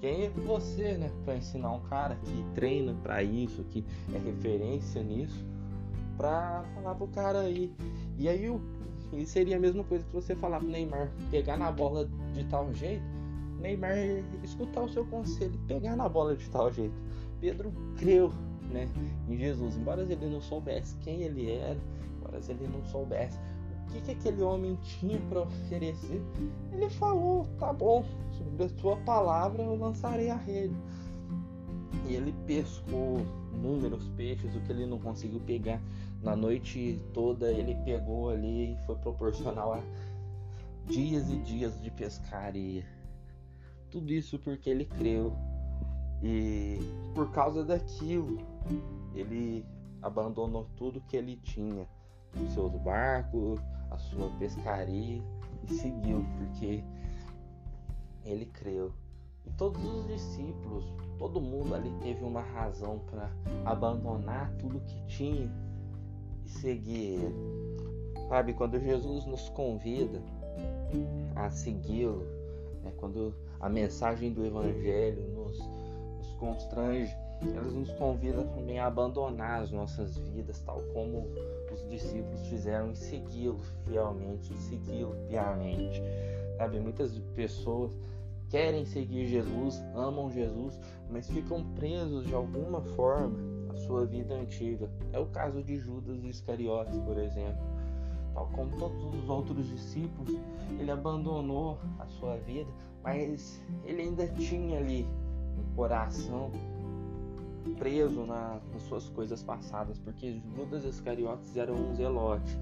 Quem 0.00 0.24
é 0.24 0.30
você, 0.30 0.94
né, 0.94 1.10
para 1.24 1.36
ensinar 1.36 1.72
um 1.72 1.80
cara 1.80 2.16
que 2.16 2.44
treina 2.54 2.94
para 3.02 3.22
isso, 3.22 3.64
que 3.64 3.84
é 4.14 4.18
referência 4.18 5.02
nisso, 5.02 5.44
para 6.16 6.64
falar 6.74 6.94
pro 6.94 7.08
cara 7.08 7.40
aí. 7.40 7.72
E 8.18 8.28
aí 8.28 8.48
o 8.48 8.60
e 9.12 9.24
seria 9.24 9.56
a 9.56 9.60
mesma 9.60 9.84
coisa 9.84 10.04
que 10.04 10.12
você 10.12 10.34
falar 10.34 10.58
pro 10.58 10.68
Neymar 10.68 11.10
pegar 11.30 11.56
na 11.56 11.70
bola 11.70 12.08
de 12.34 12.44
tal 12.44 12.72
jeito, 12.74 13.04
Neymar 13.60 13.96
escutar 14.42 14.82
o 14.82 14.88
seu 14.88 15.04
conselho, 15.06 15.58
pegar 15.66 15.96
na 15.96 16.08
bola 16.08 16.36
de 16.36 16.48
tal 16.50 16.70
jeito. 16.72 16.94
Pedro 17.40 17.72
creu, 17.96 18.32
né, 18.70 18.88
em 19.28 19.36
Jesus, 19.36 19.76
embora 19.76 20.02
ele 20.02 20.26
não 20.26 20.40
soubesse 20.40 20.96
quem 20.98 21.22
ele 21.22 21.50
era, 21.50 21.78
embora 22.16 22.40
ele 22.48 22.68
não 22.68 22.84
soubesse 22.84 23.38
que, 23.86 24.00
que 24.00 24.10
aquele 24.12 24.42
homem 24.42 24.76
tinha 24.82 25.18
para 25.28 25.42
oferecer, 25.42 26.22
ele 26.72 26.90
falou: 26.90 27.46
tá 27.58 27.72
bom, 27.72 28.04
sobre 28.32 28.64
a 28.64 28.68
tua 28.68 28.96
palavra 28.98 29.62
eu 29.62 29.76
lançarei 29.76 30.30
a 30.30 30.36
rede. 30.36 30.76
E 32.08 32.14
ele 32.14 32.32
pescou 32.46 33.20
inúmeros 33.52 34.08
peixes, 34.10 34.54
o 34.54 34.60
que 34.60 34.72
ele 34.72 34.86
não 34.86 34.98
conseguiu 34.98 35.40
pegar 35.40 35.80
na 36.22 36.34
noite 36.34 37.00
toda, 37.12 37.50
ele 37.52 37.74
pegou 37.84 38.30
ali 38.30 38.72
e 38.72 38.76
foi 38.86 38.96
proporcional 38.96 39.74
a 39.74 39.82
dias 40.86 41.28
e 41.30 41.36
dias 41.38 41.80
de 41.80 41.90
pescaria. 41.90 42.84
Tudo 43.90 44.12
isso 44.12 44.38
porque 44.38 44.70
ele 44.70 44.84
creu. 44.84 45.32
E 46.22 46.78
por 47.14 47.30
causa 47.30 47.64
daquilo, 47.64 48.38
ele 49.14 49.64
abandonou 50.02 50.66
tudo 50.76 51.00
que 51.02 51.16
ele 51.16 51.36
tinha, 51.36 51.86
seus 52.52 52.72
barcos, 52.82 53.60
a 53.90 53.98
sua 53.98 54.30
pescaria 54.38 55.22
e 55.62 55.74
seguiu, 55.74 56.24
porque 56.38 56.82
ele 58.24 58.46
creu. 58.46 58.92
E 59.46 59.50
todos 59.52 59.82
os 59.84 60.06
discípulos, 60.08 60.84
todo 61.18 61.40
mundo 61.40 61.74
ali 61.74 61.90
teve 62.00 62.24
uma 62.24 62.40
razão 62.40 63.00
para 63.10 63.30
abandonar 63.64 64.52
tudo 64.58 64.80
que 64.80 65.00
tinha 65.06 65.50
e 66.44 66.48
seguir 66.48 67.20
ele. 67.20 67.34
Sabe, 68.28 68.54
quando 68.54 68.80
Jesus 68.80 69.24
nos 69.26 69.48
convida 69.50 70.20
a 71.36 71.48
segui-lo, 71.48 72.26
né, 72.82 72.92
quando 72.96 73.34
a 73.60 73.68
mensagem 73.68 74.32
do 74.32 74.44
Evangelho 74.44 75.22
nos, 75.32 75.58
nos 76.18 76.32
constrange, 76.34 77.14
elas 77.42 77.72
nos 77.72 77.90
convida 77.92 78.42
também 78.44 78.78
a 78.78 78.86
abandonar 78.86 79.62
as 79.62 79.70
nossas 79.70 80.16
vidas, 80.16 80.60
tal 80.62 80.82
como 80.92 81.28
discípulos 81.88 82.46
fizeram, 82.48 82.90
e 82.90 82.96
segui-lo 82.96 83.58
fielmente, 83.84 84.54
segui-lo 84.54 85.14
piamente. 85.28 86.02
Sabe, 86.56 86.80
muitas 86.80 87.18
pessoas 87.34 87.96
querem 88.48 88.84
seguir 88.84 89.26
Jesus, 89.26 89.82
amam 89.94 90.30
Jesus, 90.30 90.78
mas 91.10 91.28
ficam 91.28 91.64
presos 91.74 92.26
de 92.26 92.34
alguma 92.34 92.80
forma 92.80 93.36
à 93.70 93.76
sua 93.76 94.06
vida 94.06 94.34
antiga. 94.34 94.88
É 95.12 95.18
o 95.18 95.26
caso 95.26 95.62
de 95.62 95.76
Judas 95.76 96.22
Iscariotes, 96.24 96.98
por 97.00 97.18
exemplo. 97.18 97.62
Tal 98.34 98.48
como 98.48 98.70
todos 98.76 99.14
os 99.14 99.28
outros 99.28 99.66
discípulos, 99.68 100.36
ele 100.78 100.90
abandonou 100.90 101.78
a 101.98 102.06
sua 102.06 102.36
vida, 102.36 102.70
mas 103.02 103.62
ele 103.84 104.02
ainda 104.02 104.26
tinha 104.28 104.78
ali 104.78 105.06
um 105.58 105.74
coração 105.74 106.50
preso 107.66 108.24
na, 108.24 108.60
nas 108.72 108.82
suas 108.82 109.08
coisas 109.10 109.42
passadas, 109.42 109.98
porque 109.98 110.40
Judas 110.54 110.84
Iscariotes 110.84 111.56
era 111.56 111.72
um 111.72 111.94
zelote. 111.94 112.58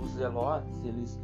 Os 0.00 0.10
zelotes, 0.12 0.84
eles 0.84 1.20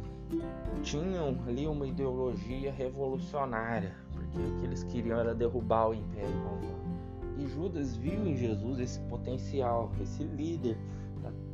tinham 0.83 1.37
ali 1.47 1.67
uma 1.67 1.87
ideologia 1.87 2.71
revolucionária, 2.71 3.95
porque 4.11 4.37
o 4.37 4.59
que 4.59 4.65
eles 4.65 4.83
queriam 4.83 5.19
era 5.19 5.33
derrubar 5.33 5.89
o 5.89 5.93
Império 5.93 6.37
Romano. 6.43 6.79
E 7.37 7.47
Judas 7.47 7.95
viu 7.95 8.27
em 8.27 8.35
Jesus 8.35 8.79
esse 8.79 8.99
potencial, 9.01 9.91
esse 10.01 10.23
líder 10.23 10.77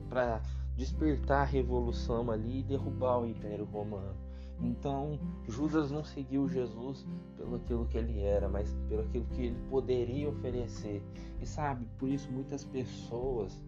para 0.10 0.42
despertar 0.76 1.42
a 1.42 1.46
revolução 1.46 2.30
ali 2.32 2.60
e 2.60 2.64
derrubar 2.64 3.20
o 3.20 3.26
Império 3.26 3.66
Romano. 3.66 4.16
Então, 4.62 5.20
Judas 5.48 5.92
não 5.92 6.04
seguiu 6.04 6.48
Jesus 6.48 7.06
pelo 7.36 7.56
aquilo 7.56 7.86
que 7.86 7.98
ele 7.98 8.22
era, 8.22 8.48
mas 8.48 8.74
pelo 8.88 9.02
aquilo 9.02 9.26
que 9.26 9.48
ele 9.48 9.58
poderia 9.70 10.30
oferecer. 10.30 11.04
E 11.42 11.46
sabe, 11.46 11.86
por 11.98 12.10
isso 12.10 12.32
muitas 12.32 12.64
pessoas 12.64 13.62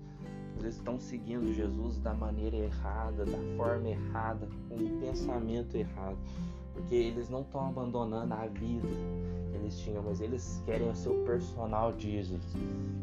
estão 0.65 0.99
seguindo 0.99 1.53
Jesus 1.53 1.99
da 1.99 2.13
maneira 2.13 2.57
errada, 2.57 3.25
da 3.25 3.37
forma 3.55 3.89
errada, 3.89 4.47
com 4.67 4.75
o 4.75 4.99
pensamento 4.99 5.75
errado, 5.75 6.17
porque 6.73 6.95
eles 6.95 7.29
não 7.29 7.41
estão 7.41 7.67
abandonando 7.67 8.33
a 8.33 8.47
vida 8.47 8.87
que 9.51 9.55
eles 9.57 9.77
tinham, 9.79 10.01
mas 10.03 10.19
eles 10.19 10.61
querem 10.65 10.89
o 10.89 10.95
seu 10.95 11.13
personal 11.25 11.93
Jesus. 11.97 12.43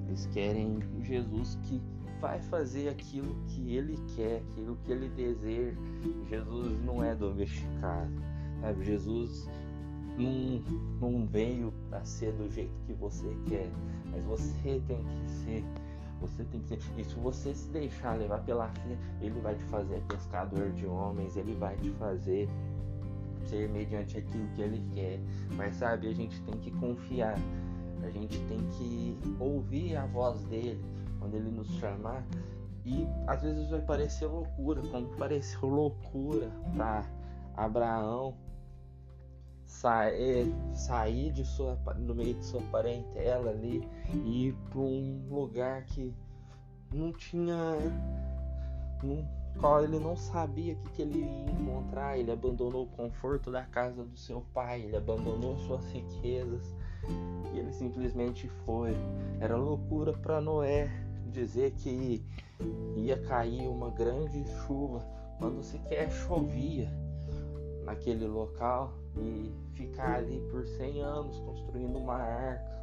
Eles 0.09 0.26
querem 0.26 0.81
Jesus 1.03 1.59
que 1.62 1.81
vai 2.25 2.40
fazer 2.40 2.88
aquilo 2.88 3.37
que 3.49 3.76
ele 3.76 3.99
quer, 4.16 4.43
aquilo 4.50 4.76
que 4.76 4.90
ele 4.90 5.11
deseja. 5.11 5.78
Jesus 6.26 6.83
não 6.83 7.04
é 7.04 7.14
domesticado, 7.14 8.11
sabe? 8.62 8.83
Jesus 8.83 9.47
não, 10.16 10.62
não 11.02 11.26
veio 11.26 11.71
para 11.90 12.02
ser 12.02 12.33
do 12.33 12.50
jeito 12.50 12.73
que 12.87 12.95
você 12.95 13.28
quer, 13.47 13.69
mas 14.11 14.25
você 14.25 14.81
tem 14.88 15.04
que 15.04 15.31
ser. 15.31 15.64
Você 16.23 16.45
tem 16.45 16.62
que 16.62 16.69
ser. 16.69 16.78
E 16.97 17.04
se 17.04 17.14
você 17.16 17.52
se 17.52 17.69
deixar 17.69 18.16
levar 18.16 18.38
pela 18.38 18.69
fé, 18.69 18.97
ele 19.21 19.38
vai 19.40 19.54
te 19.54 19.64
fazer 19.64 20.00
pescador 20.09 20.71
de 20.73 20.87
homens, 20.87 21.37
ele 21.37 21.54
vai 21.54 21.76
te 21.76 21.90
fazer 21.90 22.49
ser 23.49 23.69
mediante 23.69 24.16
aquilo 24.16 24.49
que 24.54 24.62
ele 24.62 24.83
quer. 24.95 25.21
Mas 25.57 25.75
sabe, 25.75 26.09
a 26.09 26.14
gente 26.14 26.40
tem 26.45 26.59
que 26.59 26.71
confiar. 26.71 27.37
A 28.02 28.09
gente 28.09 28.38
tem 28.47 28.66
que 28.78 29.19
ouvir 29.38 29.97
a 29.97 30.07
voz 30.07 30.43
dele 30.45 30.83
quando 31.25 31.35
ele 31.35 31.50
nos 31.50 31.69
chamar. 31.78 32.23
E 32.85 33.09
às 33.26 33.43
vezes 33.43 33.71
vai 33.71 33.81
parecer 33.81 34.26
loucura, 34.26 34.83
como 34.83 35.07
pareceu 35.16 35.66
loucura 35.66 36.50
para 36.76 37.02
Abraão 37.57 38.37
sair, 39.64 40.54
sair 40.75 41.33
de 41.33 41.47
sua, 41.47 41.76
no 41.97 42.14
meio 42.14 42.35
de 42.35 42.45
sua 42.45 42.61
parentela 42.71 43.50
ali 43.50 43.88
e 44.12 44.49
ir 44.49 44.54
para 44.69 44.81
um 44.81 45.26
lugar 45.31 45.85
que 45.87 46.12
não 46.93 47.11
tinha. 47.12 47.57
Não, 49.02 49.26
qual 49.59 49.85
ele 49.85 49.99
não 49.99 50.16
sabia 50.16 50.75
o 50.75 50.76
que, 50.76 50.90
que 50.90 51.02
ele 51.02 51.21
ia 51.21 51.52
encontrar. 51.52 52.19
Ele 52.19 52.31
abandonou 52.31 52.85
o 52.85 52.88
conforto 52.88 53.50
da 53.50 53.62
casa 53.62 54.04
do 54.04 54.16
seu 54.16 54.43
pai, 54.52 54.83
ele 54.83 54.97
abandonou 54.97 55.57
suas 55.61 55.90
riquezas 55.90 56.75
e 57.54 57.59
ele 57.59 57.73
simplesmente 57.73 58.49
foi. 58.66 58.95
Era 59.40 59.57
loucura 59.57 60.12
para 60.12 60.40
Noé, 60.40 60.90
dizer 61.35 61.73
que 61.73 62.25
ia 62.97 63.19
cair 63.23 63.69
uma 63.69 63.91
grande 63.91 64.45
chuva 64.64 65.05
quando 65.38 65.62
sequer 65.62 66.11
chovia 66.11 66.88
naquele 67.85 68.26
local 68.26 68.95
e 69.17 69.53
ficar 69.75 70.19
ali 70.19 70.41
por 70.50 70.67
100 70.67 71.03
anos 71.03 71.37
construindo 71.41 71.99
uma 71.99 72.14
arca, 72.14 72.83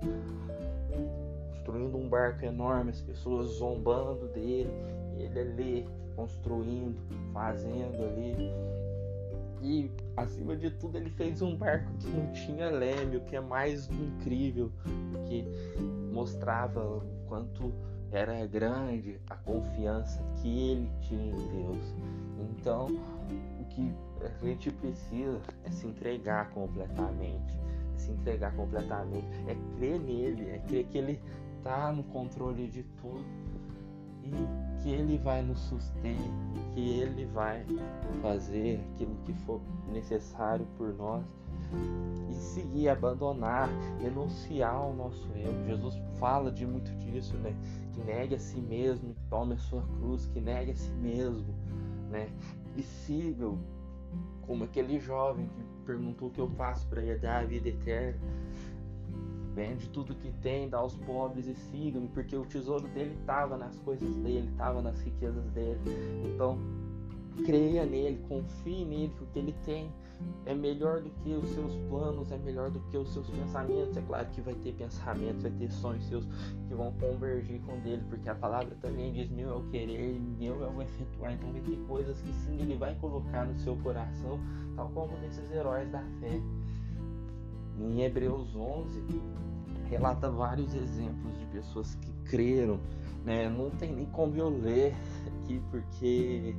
construindo 1.49 1.97
um 1.97 2.07
barco 2.07 2.45
enorme, 2.45 2.91
as 2.91 3.01
pessoas 3.01 3.47
zombando 3.57 4.27
dele, 4.27 4.69
ele 5.17 5.39
ali 5.39 5.89
construindo, 6.15 6.97
fazendo 7.33 8.03
ali. 8.03 8.51
E 9.63 9.91
acima 10.17 10.55
de 10.55 10.71
tudo 10.71 10.97
ele 10.97 11.11
fez 11.11 11.41
um 11.41 11.55
barco 11.55 11.91
que 11.99 12.07
não 12.09 12.31
tinha 12.33 12.69
leme, 12.69 13.17
o 13.17 13.21
que 13.21 13.35
é 13.35 13.41
mais 13.41 13.87
incrível, 13.89 14.71
que 15.27 15.45
mostrava 16.11 16.83
o 16.83 17.01
quanto 17.27 17.71
era 18.11 18.45
grande 18.45 19.19
a 19.29 19.35
confiança 19.35 20.21
que 20.41 20.71
ele 20.71 20.91
tinha 21.01 21.31
em 21.31 21.47
Deus. 21.47 21.95
Então, 22.39 22.87
o 23.59 23.65
que 23.65 23.93
a 24.21 24.45
gente 24.45 24.71
precisa 24.71 25.41
é 25.63 25.71
se 25.71 25.87
entregar 25.87 26.49
completamente. 26.51 27.57
É 27.95 27.97
se 27.97 28.11
entregar 28.11 28.53
completamente. 28.55 29.27
É 29.47 29.55
crer 29.77 29.99
nele, 29.99 30.49
é 30.49 30.59
crer 30.67 30.85
que 30.87 30.97
ele 30.97 31.21
está 31.57 31.91
no 31.91 32.03
controle 32.03 32.67
de 32.67 32.83
tudo 33.01 33.23
e 34.23 34.81
que 34.81 34.89
ele 34.89 35.17
vai 35.17 35.41
nos 35.41 35.59
suster, 35.59 36.15
que 36.73 36.99
ele 36.99 37.25
vai 37.27 37.65
fazer 38.21 38.81
aquilo 38.93 39.15
que 39.25 39.33
for 39.45 39.61
necessário 39.91 40.65
por 40.77 40.93
nós 40.95 41.23
e 42.29 42.33
seguir, 42.33 42.89
abandonar, 42.89 43.69
renunciar 43.99 44.73
ao 44.73 44.93
nosso 44.93 45.29
eu. 45.35 45.65
Jesus 45.65 45.95
fala 46.19 46.51
de 46.51 46.65
muito 46.65 46.91
disso, 46.97 47.37
né? 47.37 47.55
Que 47.93 48.01
negue 48.03 48.35
a 48.35 48.39
si 48.39 48.59
mesmo, 48.59 49.15
tome 49.29 49.55
a 49.55 49.57
sua 49.57 49.81
cruz, 49.81 50.25
que 50.27 50.39
negue 50.39 50.71
a 50.71 50.75
si 50.75 50.91
mesmo, 50.91 51.53
né? 52.09 52.29
E 52.75 52.83
siga 52.83 53.51
como 54.41 54.63
aquele 54.63 54.99
jovem 54.99 55.47
que 55.47 55.63
perguntou 55.85 56.29
o 56.29 56.31
que 56.31 56.39
eu 56.39 56.49
faço 56.49 56.87
para 56.87 57.03
herdar 57.03 57.43
a 57.43 57.45
vida 57.45 57.69
eterna. 57.69 58.19
Vende 59.53 59.89
tudo 59.89 60.15
que 60.15 60.31
tem, 60.41 60.69
dá 60.69 60.77
aos 60.77 60.95
pobres 60.95 61.45
e 61.47 61.53
siga-me, 61.53 62.07
porque 62.07 62.35
o 62.35 62.45
tesouro 62.45 62.87
dele 62.89 63.15
estava 63.19 63.57
nas 63.57 63.77
coisas 63.79 64.15
dele, 64.17 64.47
estava 64.49 64.81
nas 64.81 65.01
riquezas 65.01 65.43
dele. 65.51 65.79
Então, 66.25 66.57
creia 67.45 67.85
nele, 67.85 68.23
confie 68.29 68.85
nele, 68.85 69.13
que 69.17 69.23
o 69.23 69.27
que 69.27 69.39
ele 69.39 69.55
tem 69.65 69.91
é 70.45 70.55
melhor 70.55 71.01
do 71.01 71.09
que 71.09 71.33
os 71.33 71.49
seus 71.49 71.75
planos, 71.89 72.31
é 72.31 72.37
melhor 72.37 72.71
do 72.71 72.79
que 72.81 72.97
os 72.97 73.11
seus 73.13 73.29
pensamentos. 73.29 73.95
É 73.95 74.01
claro 74.01 74.27
que 74.29 74.41
vai 74.41 74.55
ter 74.55 74.73
pensamentos, 74.73 75.43
vai 75.43 75.51
ter 75.51 75.71
sonhos 75.71 76.03
seus 76.05 76.25
que 76.67 76.73
vão 76.73 76.91
convergir 76.93 77.61
com 77.61 77.79
dele, 77.79 78.03
porque 78.09 78.29
a 78.29 78.35
palavra 78.35 78.75
também 78.81 79.11
diz: 79.13 79.29
meu 79.29 79.49
é 79.49 79.55
o 79.55 79.63
querer, 79.69 80.19
meu 80.39 80.63
é 80.63 80.69
o 80.69 80.81
efetuar. 80.81 81.33
Então 81.33 81.51
vai 81.51 81.61
ter 81.61 81.77
coisas 81.87 82.21
que 82.21 82.33
sim 82.33 82.59
ele 82.59 82.75
vai 82.75 82.95
colocar 82.95 83.45
no 83.45 83.57
seu 83.59 83.75
coração, 83.77 84.39
tal 84.75 84.89
como 84.89 85.17
desses 85.19 85.49
heróis 85.51 85.89
da 85.91 86.01
fé. 86.19 86.41
Em 87.79 88.01
Hebreus 88.01 88.55
11 88.55 89.01
relata 89.89 90.29
vários 90.29 90.73
exemplos 90.73 91.37
de 91.37 91.45
pessoas 91.47 91.95
que 91.95 92.11
creram, 92.29 92.79
né? 93.25 93.49
Não 93.49 93.69
tem 93.69 93.93
nem 93.93 94.05
como 94.07 94.35
eu 94.35 94.49
ler 94.49 94.95
aqui 95.27 95.61
porque 95.69 96.55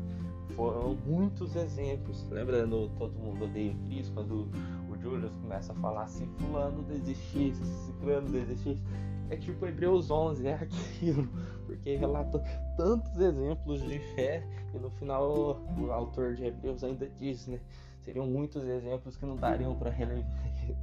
foram 0.56 0.96
muitos 1.06 1.56
exemplos. 1.56 2.26
Lembrando 2.30 2.90
todo 2.98 3.12
mundo 3.12 3.44
odeia 3.44 3.74
Cristo, 3.86 4.12
quando 4.14 4.48
o 4.88 4.98
Julius 5.00 5.34
começa 5.36 5.72
a 5.72 5.76
falar 5.76 6.06
se 6.06 6.26
fulano 6.38 6.82
desistisse, 6.82 7.64
se 7.64 7.92
fulano 7.94 8.28
desistisse. 8.28 8.82
É 9.30 9.36
tipo 9.36 9.66
Hebreus 9.66 10.10
11, 10.10 10.46
é 10.46 10.54
aquilo, 10.54 11.28
porque 11.64 11.96
relata 11.96 12.38
tantos 12.76 13.18
exemplos 13.18 13.82
de 13.82 13.98
fé 14.14 14.46
e 14.74 14.78
no 14.78 14.90
final 14.90 15.58
o 15.78 15.90
autor 15.90 16.34
de 16.34 16.44
Hebreus 16.44 16.84
ainda 16.84 17.08
diz, 17.08 17.46
né? 17.46 17.58
Seriam 18.04 18.26
muitos 18.26 18.64
exemplos 18.64 19.16
que 19.16 19.24
não 19.24 19.36
dariam 19.36 19.74
para 19.76 19.90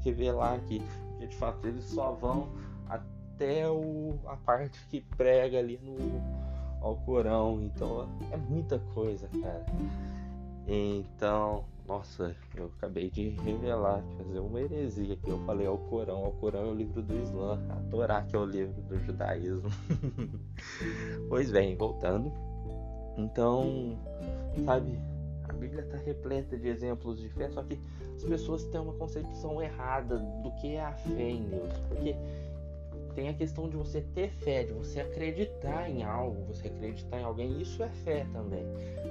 revelar 0.03 0.55
aqui, 0.55 0.81
porque 1.11 1.27
de 1.27 1.35
fato 1.35 1.67
eles 1.67 1.83
só 1.83 2.13
vão 2.13 2.49
até 2.87 3.69
o, 3.69 4.17
a 4.25 4.37
parte 4.37 4.79
que 4.87 5.01
prega 5.01 5.59
ali 5.59 5.77
no 5.83 6.48
ao 6.81 6.95
Corão. 6.97 7.61
Então 7.61 8.07
é 8.31 8.37
muita 8.37 8.79
coisa, 8.93 9.27
cara. 9.41 9.65
Então, 10.67 11.65
nossa, 11.87 12.35
eu 12.55 12.71
acabei 12.77 13.09
de 13.09 13.29
revelar, 13.29 14.03
fazer 14.17 14.39
uma 14.39 14.61
heresia 14.61 15.15
que 15.15 15.29
eu 15.29 15.39
falei 15.39 15.65
ao 15.65 15.77
Corão. 15.77 16.23
Ao 16.23 16.31
Corão 16.33 16.61
é 16.61 16.71
o 16.71 16.75
livro 16.75 17.01
do 17.01 17.15
Islã, 17.15 17.59
a 17.69 17.89
Torá 17.89 18.21
que 18.21 18.35
é 18.35 18.39
o 18.39 18.45
livro 18.45 18.79
do 18.83 18.99
judaísmo. 18.99 19.69
pois 21.27 21.51
bem, 21.51 21.75
voltando. 21.75 22.31
Então, 23.17 23.97
sabe, 24.63 24.99
a 25.49 25.53
Bíblia 25.53 25.81
está 25.81 25.97
repleta 25.97 26.55
de 26.55 26.67
exemplos 26.67 27.19
de 27.19 27.27
fé, 27.29 27.49
só 27.49 27.63
que 27.63 27.79
as 28.15 28.23
pessoas 28.23 28.63
têm 28.65 28.79
uma 28.79 28.93
concepção 28.93 29.59
errada 29.59 30.19
do 30.19 30.51
que 30.61 30.75
é 30.75 30.85
a 30.85 30.93
fé 30.93 31.31
em 31.31 31.49
Deus. 31.49 31.73
Porque 31.87 32.15
tem 33.15 33.29
a 33.29 33.33
questão 33.33 33.69
de 33.69 33.75
você 33.75 34.01
ter 34.01 34.29
fé, 34.29 34.63
de 34.63 34.73
você 34.73 35.01
acreditar 35.01 35.89
em 35.89 36.03
algo, 36.03 36.45
você 36.45 36.67
acreditar 36.67 37.19
em 37.19 37.23
alguém, 37.23 37.61
isso 37.61 37.81
é 37.83 37.89
fé 37.89 38.25
também. 38.31 38.65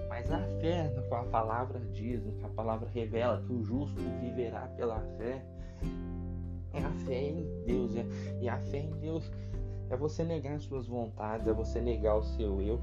Mas 0.08 0.30
a 0.30 0.40
fé, 0.60 0.90
no 0.94 1.02
qual 1.04 1.22
a 1.22 1.28
palavra 1.28 1.80
diz, 1.92 2.24
no 2.24 2.32
que 2.32 2.44
a 2.44 2.48
palavra 2.48 2.88
revela, 2.88 3.42
que 3.46 3.52
o 3.52 3.62
justo 3.62 4.00
viverá 4.20 4.66
pela 4.76 5.00
fé, 5.18 5.44
é 6.72 6.84
a 6.84 6.90
fé 7.06 7.28
em 7.30 7.64
Deus. 7.66 7.96
É, 7.96 8.06
e 8.40 8.48
a 8.48 8.58
fé 8.58 8.78
em 8.78 8.90
Deus 9.00 9.30
é 9.90 9.96
você 9.96 10.22
negar 10.22 10.60
suas 10.60 10.86
vontades, 10.86 11.46
é 11.46 11.52
você 11.52 11.80
negar 11.80 12.16
o 12.16 12.22
seu 12.22 12.60
eu, 12.60 12.80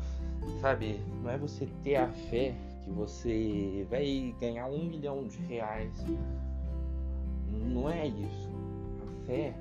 sabe? 0.60 0.99
Não 1.21 1.30
é 1.30 1.38
você 1.38 1.67
ter 1.84 1.95
a 1.95 2.08
fé 2.08 2.56
que 2.84 2.89
você 2.89 3.86
vai 3.89 4.36
ganhar 4.39 4.67
um 4.67 4.86
milhão 4.86 5.28
de 5.28 5.38
reais. 5.43 5.93
Não 7.49 7.89
é 7.89 8.08
isso. 8.08 8.49
A 9.01 9.25
fé 9.25 9.54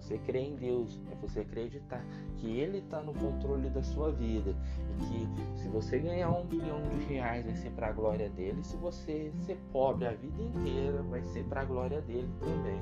você 0.00 0.18
crer 0.18 0.48
em 0.48 0.56
Deus, 0.56 1.00
é 1.10 1.14
você 1.16 1.40
acreditar 1.40 2.04
que 2.36 2.58
Ele 2.58 2.78
está 2.78 3.02
no 3.02 3.12
controle 3.14 3.68
da 3.70 3.82
sua 3.82 4.12
vida 4.12 4.54
e 4.90 5.04
que 5.04 5.60
se 5.60 5.68
você 5.68 5.98
ganhar 5.98 6.30
um 6.30 6.44
milhão 6.44 6.80
de 6.82 7.04
reais 7.06 7.44
vai 7.44 7.56
ser 7.56 7.70
para 7.70 7.88
a 7.88 7.92
glória 7.92 8.30
dele, 8.30 8.62
se 8.62 8.76
você 8.76 9.32
ser 9.44 9.58
pobre 9.72 10.06
a 10.06 10.12
vida 10.12 10.42
inteira 10.42 11.02
vai 11.02 11.22
ser 11.24 11.44
para 11.44 11.62
a 11.62 11.64
glória 11.64 12.00
dele 12.02 12.28
também. 12.40 12.80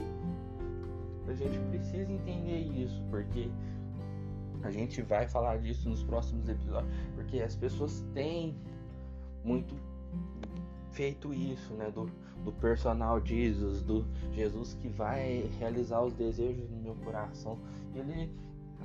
A 1.28 1.34
gente 1.34 1.58
precisa 1.70 2.10
entender 2.12 2.60
isso 2.60 3.02
porque 3.10 3.50
a 4.62 4.70
gente 4.70 5.02
vai 5.02 5.26
falar 5.26 5.58
disso 5.58 5.88
nos 5.88 6.02
próximos 6.02 6.48
episódios, 6.48 6.92
porque 7.14 7.40
as 7.40 7.56
pessoas 7.56 8.04
têm 8.14 8.54
muito 9.44 9.74
feito 10.92 11.32
isso, 11.32 11.74
né? 11.74 11.90
Do 11.90 12.10
do 12.44 12.52
personal 12.52 13.24
Jesus, 13.24 13.82
do 13.82 14.04
Jesus 14.32 14.74
que 14.80 14.88
vai 14.88 15.48
realizar 15.58 16.02
os 16.02 16.12
desejos 16.14 16.68
do 16.68 16.76
meu 16.76 16.94
coração. 16.96 17.58
Ele, 17.94 18.30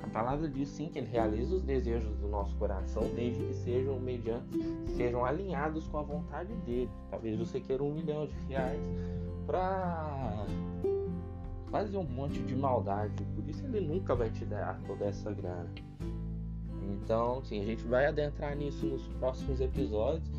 a 0.02 0.08
palavra 0.08 0.50
diz 0.50 0.70
sim 0.70 0.90
que 0.90 1.00
ele 1.00 1.08
realiza 1.08 1.56
os 1.56 1.64
desejos 1.64 2.16
do 2.18 2.28
nosso 2.28 2.56
coração, 2.56 3.04
desde 3.16 3.44
que 3.44 3.54
sejam 3.54 4.00
mediante, 4.00 4.60
sejam 4.96 5.24
alinhados 5.24 5.88
com 5.88 6.00
a 6.00 6.04
vontade 6.04 6.54
dele. 6.66 6.90
Talvez 7.10 7.38
você 7.38 7.60
queira 7.60 7.84
um 7.84 7.94
milhão 7.94 8.26
de 8.26 8.34
reais 8.48 8.82
para 9.46 10.46
fazer 11.70 11.98
um 11.98 12.04
monte 12.04 12.42
de 12.44 12.56
maldade, 12.56 13.24
por 13.34 13.48
isso 13.48 13.66
ele 13.66 13.80
nunca 13.82 14.14
vai 14.14 14.30
te 14.30 14.44
dar 14.46 14.80
toda 14.86 15.06
essa 15.06 15.32
grana. 15.32 15.70
Então, 16.82 17.42
sim, 17.44 17.62
a 17.62 17.66
gente 17.66 17.84
vai 17.84 18.06
adentrar 18.06 18.56
nisso 18.56 18.86
nos 18.86 19.08
próximos 19.20 19.62
episódios, 19.62 20.30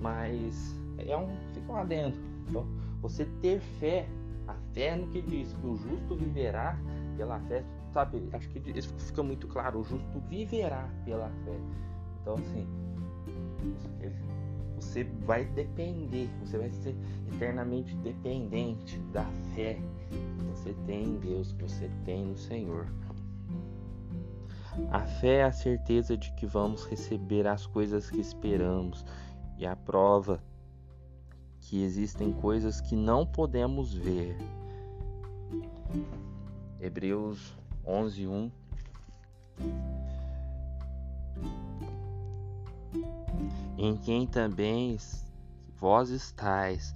mas 0.00 0.74
é 0.98 1.16
um 1.16 1.28
fica 1.52 1.72
lá 1.72 1.84
dentro. 1.84 2.20
Então, 2.48 2.66
você 3.00 3.24
ter 3.40 3.60
fé, 3.60 4.08
a 4.46 4.54
fé 4.72 4.96
no 4.96 5.08
que 5.08 5.22
diz 5.22 5.52
que 5.52 5.66
o 5.66 5.76
justo 5.76 6.16
viverá 6.16 6.78
pela 7.16 7.40
fé, 7.40 7.64
sabe? 7.92 8.28
Acho 8.32 8.48
que 8.48 8.70
isso 8.78 8.92
fica 8.98 9.22
muito 9.22 9.46
claro. 9.46 9.80
O 9.80 9.84
justo 9.84 10.20
viverá 10.28 10.88
pela 11.04 11.28
fé. 11.44 11.58
Então, 12.20 12.34
assim, 12.34 12.66
você 14.76 15.04
vai 15.24 15.44
depender, 15.44 16.28
você 16.40 16.58
vai 16.58 16.70
ser 16.70 16.96
eternamente 17.34 17.94
dependente 17.96 18.98
da 19.12 19.24
fé 19.54 19.78
que 20.08 20.44
você 20.44 20.74
tem 20.86 21.04
em 21.04 21.18
Deus, 21.18 21.52
que 21.52 21.62
você 21.62 21.90
tem 22.04 22.26
no 22.26 22.36
Senhor. 22.36 22.86
A 24.90 25.00
fé 25.00 25.36
é 25.36 25.44
a 25.44 25.52
certeza 25.52 26.16
de 26.16 26.32
que 26.34 26.46
vamos 26.46 26.84
receber 26.86 27.46
as 27.46 27.64
coisas 27.66 28.10
que 28.10 28.20
esperamos 28.20 29.04
e 29.56 29.64
a 29.64 29.76
prova 29.76 30.42
que 31.64 31.82
existem 31.82 32.30
coisas 32.32 32.80
que 32.80 32.94
não 32.94 33.26
podemos 33.26 33.94
ver. 33.94 34.36
Hebreus 36.78 37.54
11:1 37.86 38.50
Em 43.78 43.96
quem 43.96 44.26
também 44.26 44.94
vós 45.84 46.08
estáis, 46.08 46.94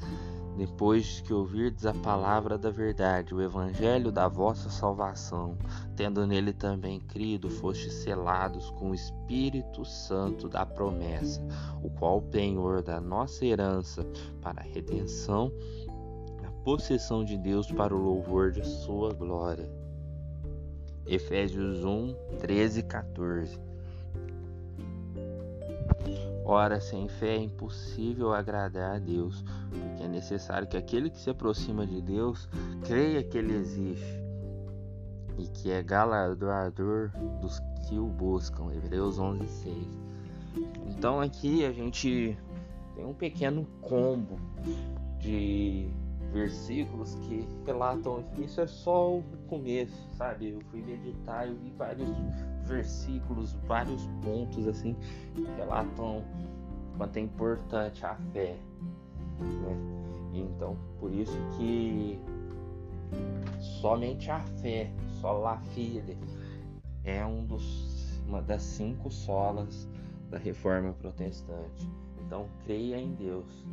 depois 0.57 1.21
que 1.21 1.35
ouvirdes 1.35 1.85
a 1.85 1.93
palavra 1.93 2.57
da 2.57 2.71
verdade, 2.71 3.35
o 3.35 3.43
evangelho 3.43 4.11
da 4.11 4.29
vossa 4.29 4.71
salvação, 4.71 5.59
tendo 5.95 6.27
nele 6.27 6.55
também 6.55 6.99
crido, 6.99 7.51
fostes 7.51 7.93
selados 7.93 8.71
com 8.71 8.93
o 8.93 8.95
Espírito 8.95 9.85
Santo 9.85 10.49
da 10.49 10.65
promessa, 10.65 11.47
o 11.83 11.91
qual 11.91 12.23
penhor 12.23 12.83
da 12.83 12.99
nossa 12.99 13.45
herança 13.45 14.07
para 14.41 14.63
a 14.63 14.65
redenção, 14.65 15.53
a 16.47 16.51
possessão 16.65 17.23
de 17.23 17.37
Deus 17.37 17.71
para 17.71 17.95
o 17.95 18.03
louvor 18.03 18.53
de 18.53 18.67
sua 18.67 19.13
glória. 19.13 19.71
Efésios 21.05 21.85
1, 21.85 22.15
13 22.39 22.81
e 22.81 22.83
14 22.85 23.68
Ora, 26.51 26.81
sem 26.81 27.07
fé 27.09 27.35
é 27.35 27.43
impossível 27.43 28.33
agradar 28.33 28.97
a 28.97 28.99
Deus, 28.99 29.45
porque 29.69 30.03
é 30.03 30.09
necessário 30.09 30.67
que 30.67 30.79
aquele 30.79 31.11
que 31.11 31.19
se 31.19 31.29
aproxima 31.29 31.87
de 31.87 32.01
Deus 32.01 32.49
creia 32.87 33.23
que 33.23 33.37
Ele 33.37 33.55
existe 33.55 34.19
e 35.37 35.47
que 35.47 35.71
é 35.71 35.83
galardoador 35.83 37.11
dos 37.43 37.61
que 37.87 37.99
o 37.99 38.07
buscam. 38.07 38.73
Hebreus 38.73 39.19
11:6. 39.19 39.75
Então 40.87 41.21
aqui 41.21 41.67
a 41.67 41.71
gente 41.71 42.35
tem 42.97 43.05
um 43.05 43.13
pequeno 43.13 43.67
combo 43.83 44.41
de 45.19 45.91
versículos 46.33 47.15
que 47.27 47.47
relatam 47.67 48.25
isso 48.39 48.63
é 48.63 48.67
só 48.67 49.19
o 49.19 49.23
começo, 49.49 50.09
sabe? 50.17 50.49
Eu 50.49 50.61
fui 50.71 50.81
meditar, 50.81 51.47
eu 51.47 51.57
vi 51.57 51.71
vários 51.77 52.09
versículos, 52.69 53.55
vários 53.67 54.07
pontos 54.23 54.69
assim 54.69 54.97
relatam 55.57 56.25
quanto 56.97 57.17
é 57.17 57.21
importante 57.21 58.05
a 58.05 58.15
fé. 58.33 58.57
Né? 59.41 59.99
Então, 60.35 60.77
por 61.01 61.13
isso 61.13 61.37
que 61.57 62.21
somente 63.81 64.31
a 64.31 64.41
fé, 64.41 64.91
só 65.21 65.47
a 65.47 65.59
fide, 65.59 66.17
é 67.05 67.25
um 67.25 67.45
dos, 67.45 68.21
uma 68.27 68.43
das 68.43 68.63
cinco 68.63 69.11
solas 69.11 69.89
da 70.31 70.39
reforma 70.39 70.93
protestante. 70.93 71.89
Então, 72.27 72.47
creia 72.65 73.01
em 73.01 73.15
Deus, 73.15 73.67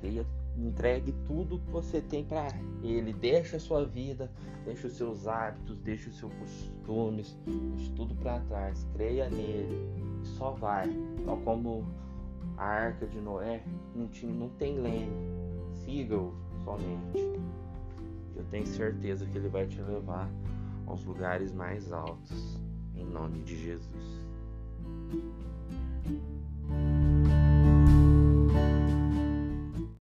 creia 0.00 0.24
entregue 0.58 1.12
tudo 1.26 1.58
que 1.58 1.70
você 1.70 2.00
tem 2.00 2.24
para 2.24 2.48
ele, 2.82 3.12
deixa 3.12 3.56
a 3.56 3.60
sua 3.60 3.84
vida, 3.84 4.30
deixa 4.64 4.86
os 4.86 4.94
seus 4.94 5.26
hábitos, 5.26 5.78
deixa 5.80 6.08
os 6.08 6.18
seus 6.18 6.32
costumes, 6.34 7.36
deixa 7.46 7.92
tudo 7.94 8.14
para 8.14 8.40
trás, 8.40 8.86
creia 8.94 9.28
nele, 9.28 9.76
só 10.22 10.52
vai. 10.52 10.88
Tal 11.24 11.36
como 11.38 11.84
a 12.56 12.64
arca 12.64 13.06
de 13.06 13.20
Noé 13.20 13.62
não, 13.94 14.08
tinha, 14.08 14.32
não 14.32 14.48
tem 14.50 14.78
leme, 14.78 15.12
siga-o 15.84 16.34
somente. 16.64 17.40
Eu 18.34 18.44
tenho 18.50 18.66
certeza 18.66 19.26
que 19.26 19.38
ele 19.38 19.48
vai 19.48 19.66
te 19.66 19.80
levar 19.80 20.30
aos 20.86 21.04
lugares 21.04 21.52
mais 21.52 21.92
altos, 21.92 22.60
em 22.94 23.04
nome 23.04 23.42
de 23.42 23.56
Jesus. 23.56 24.26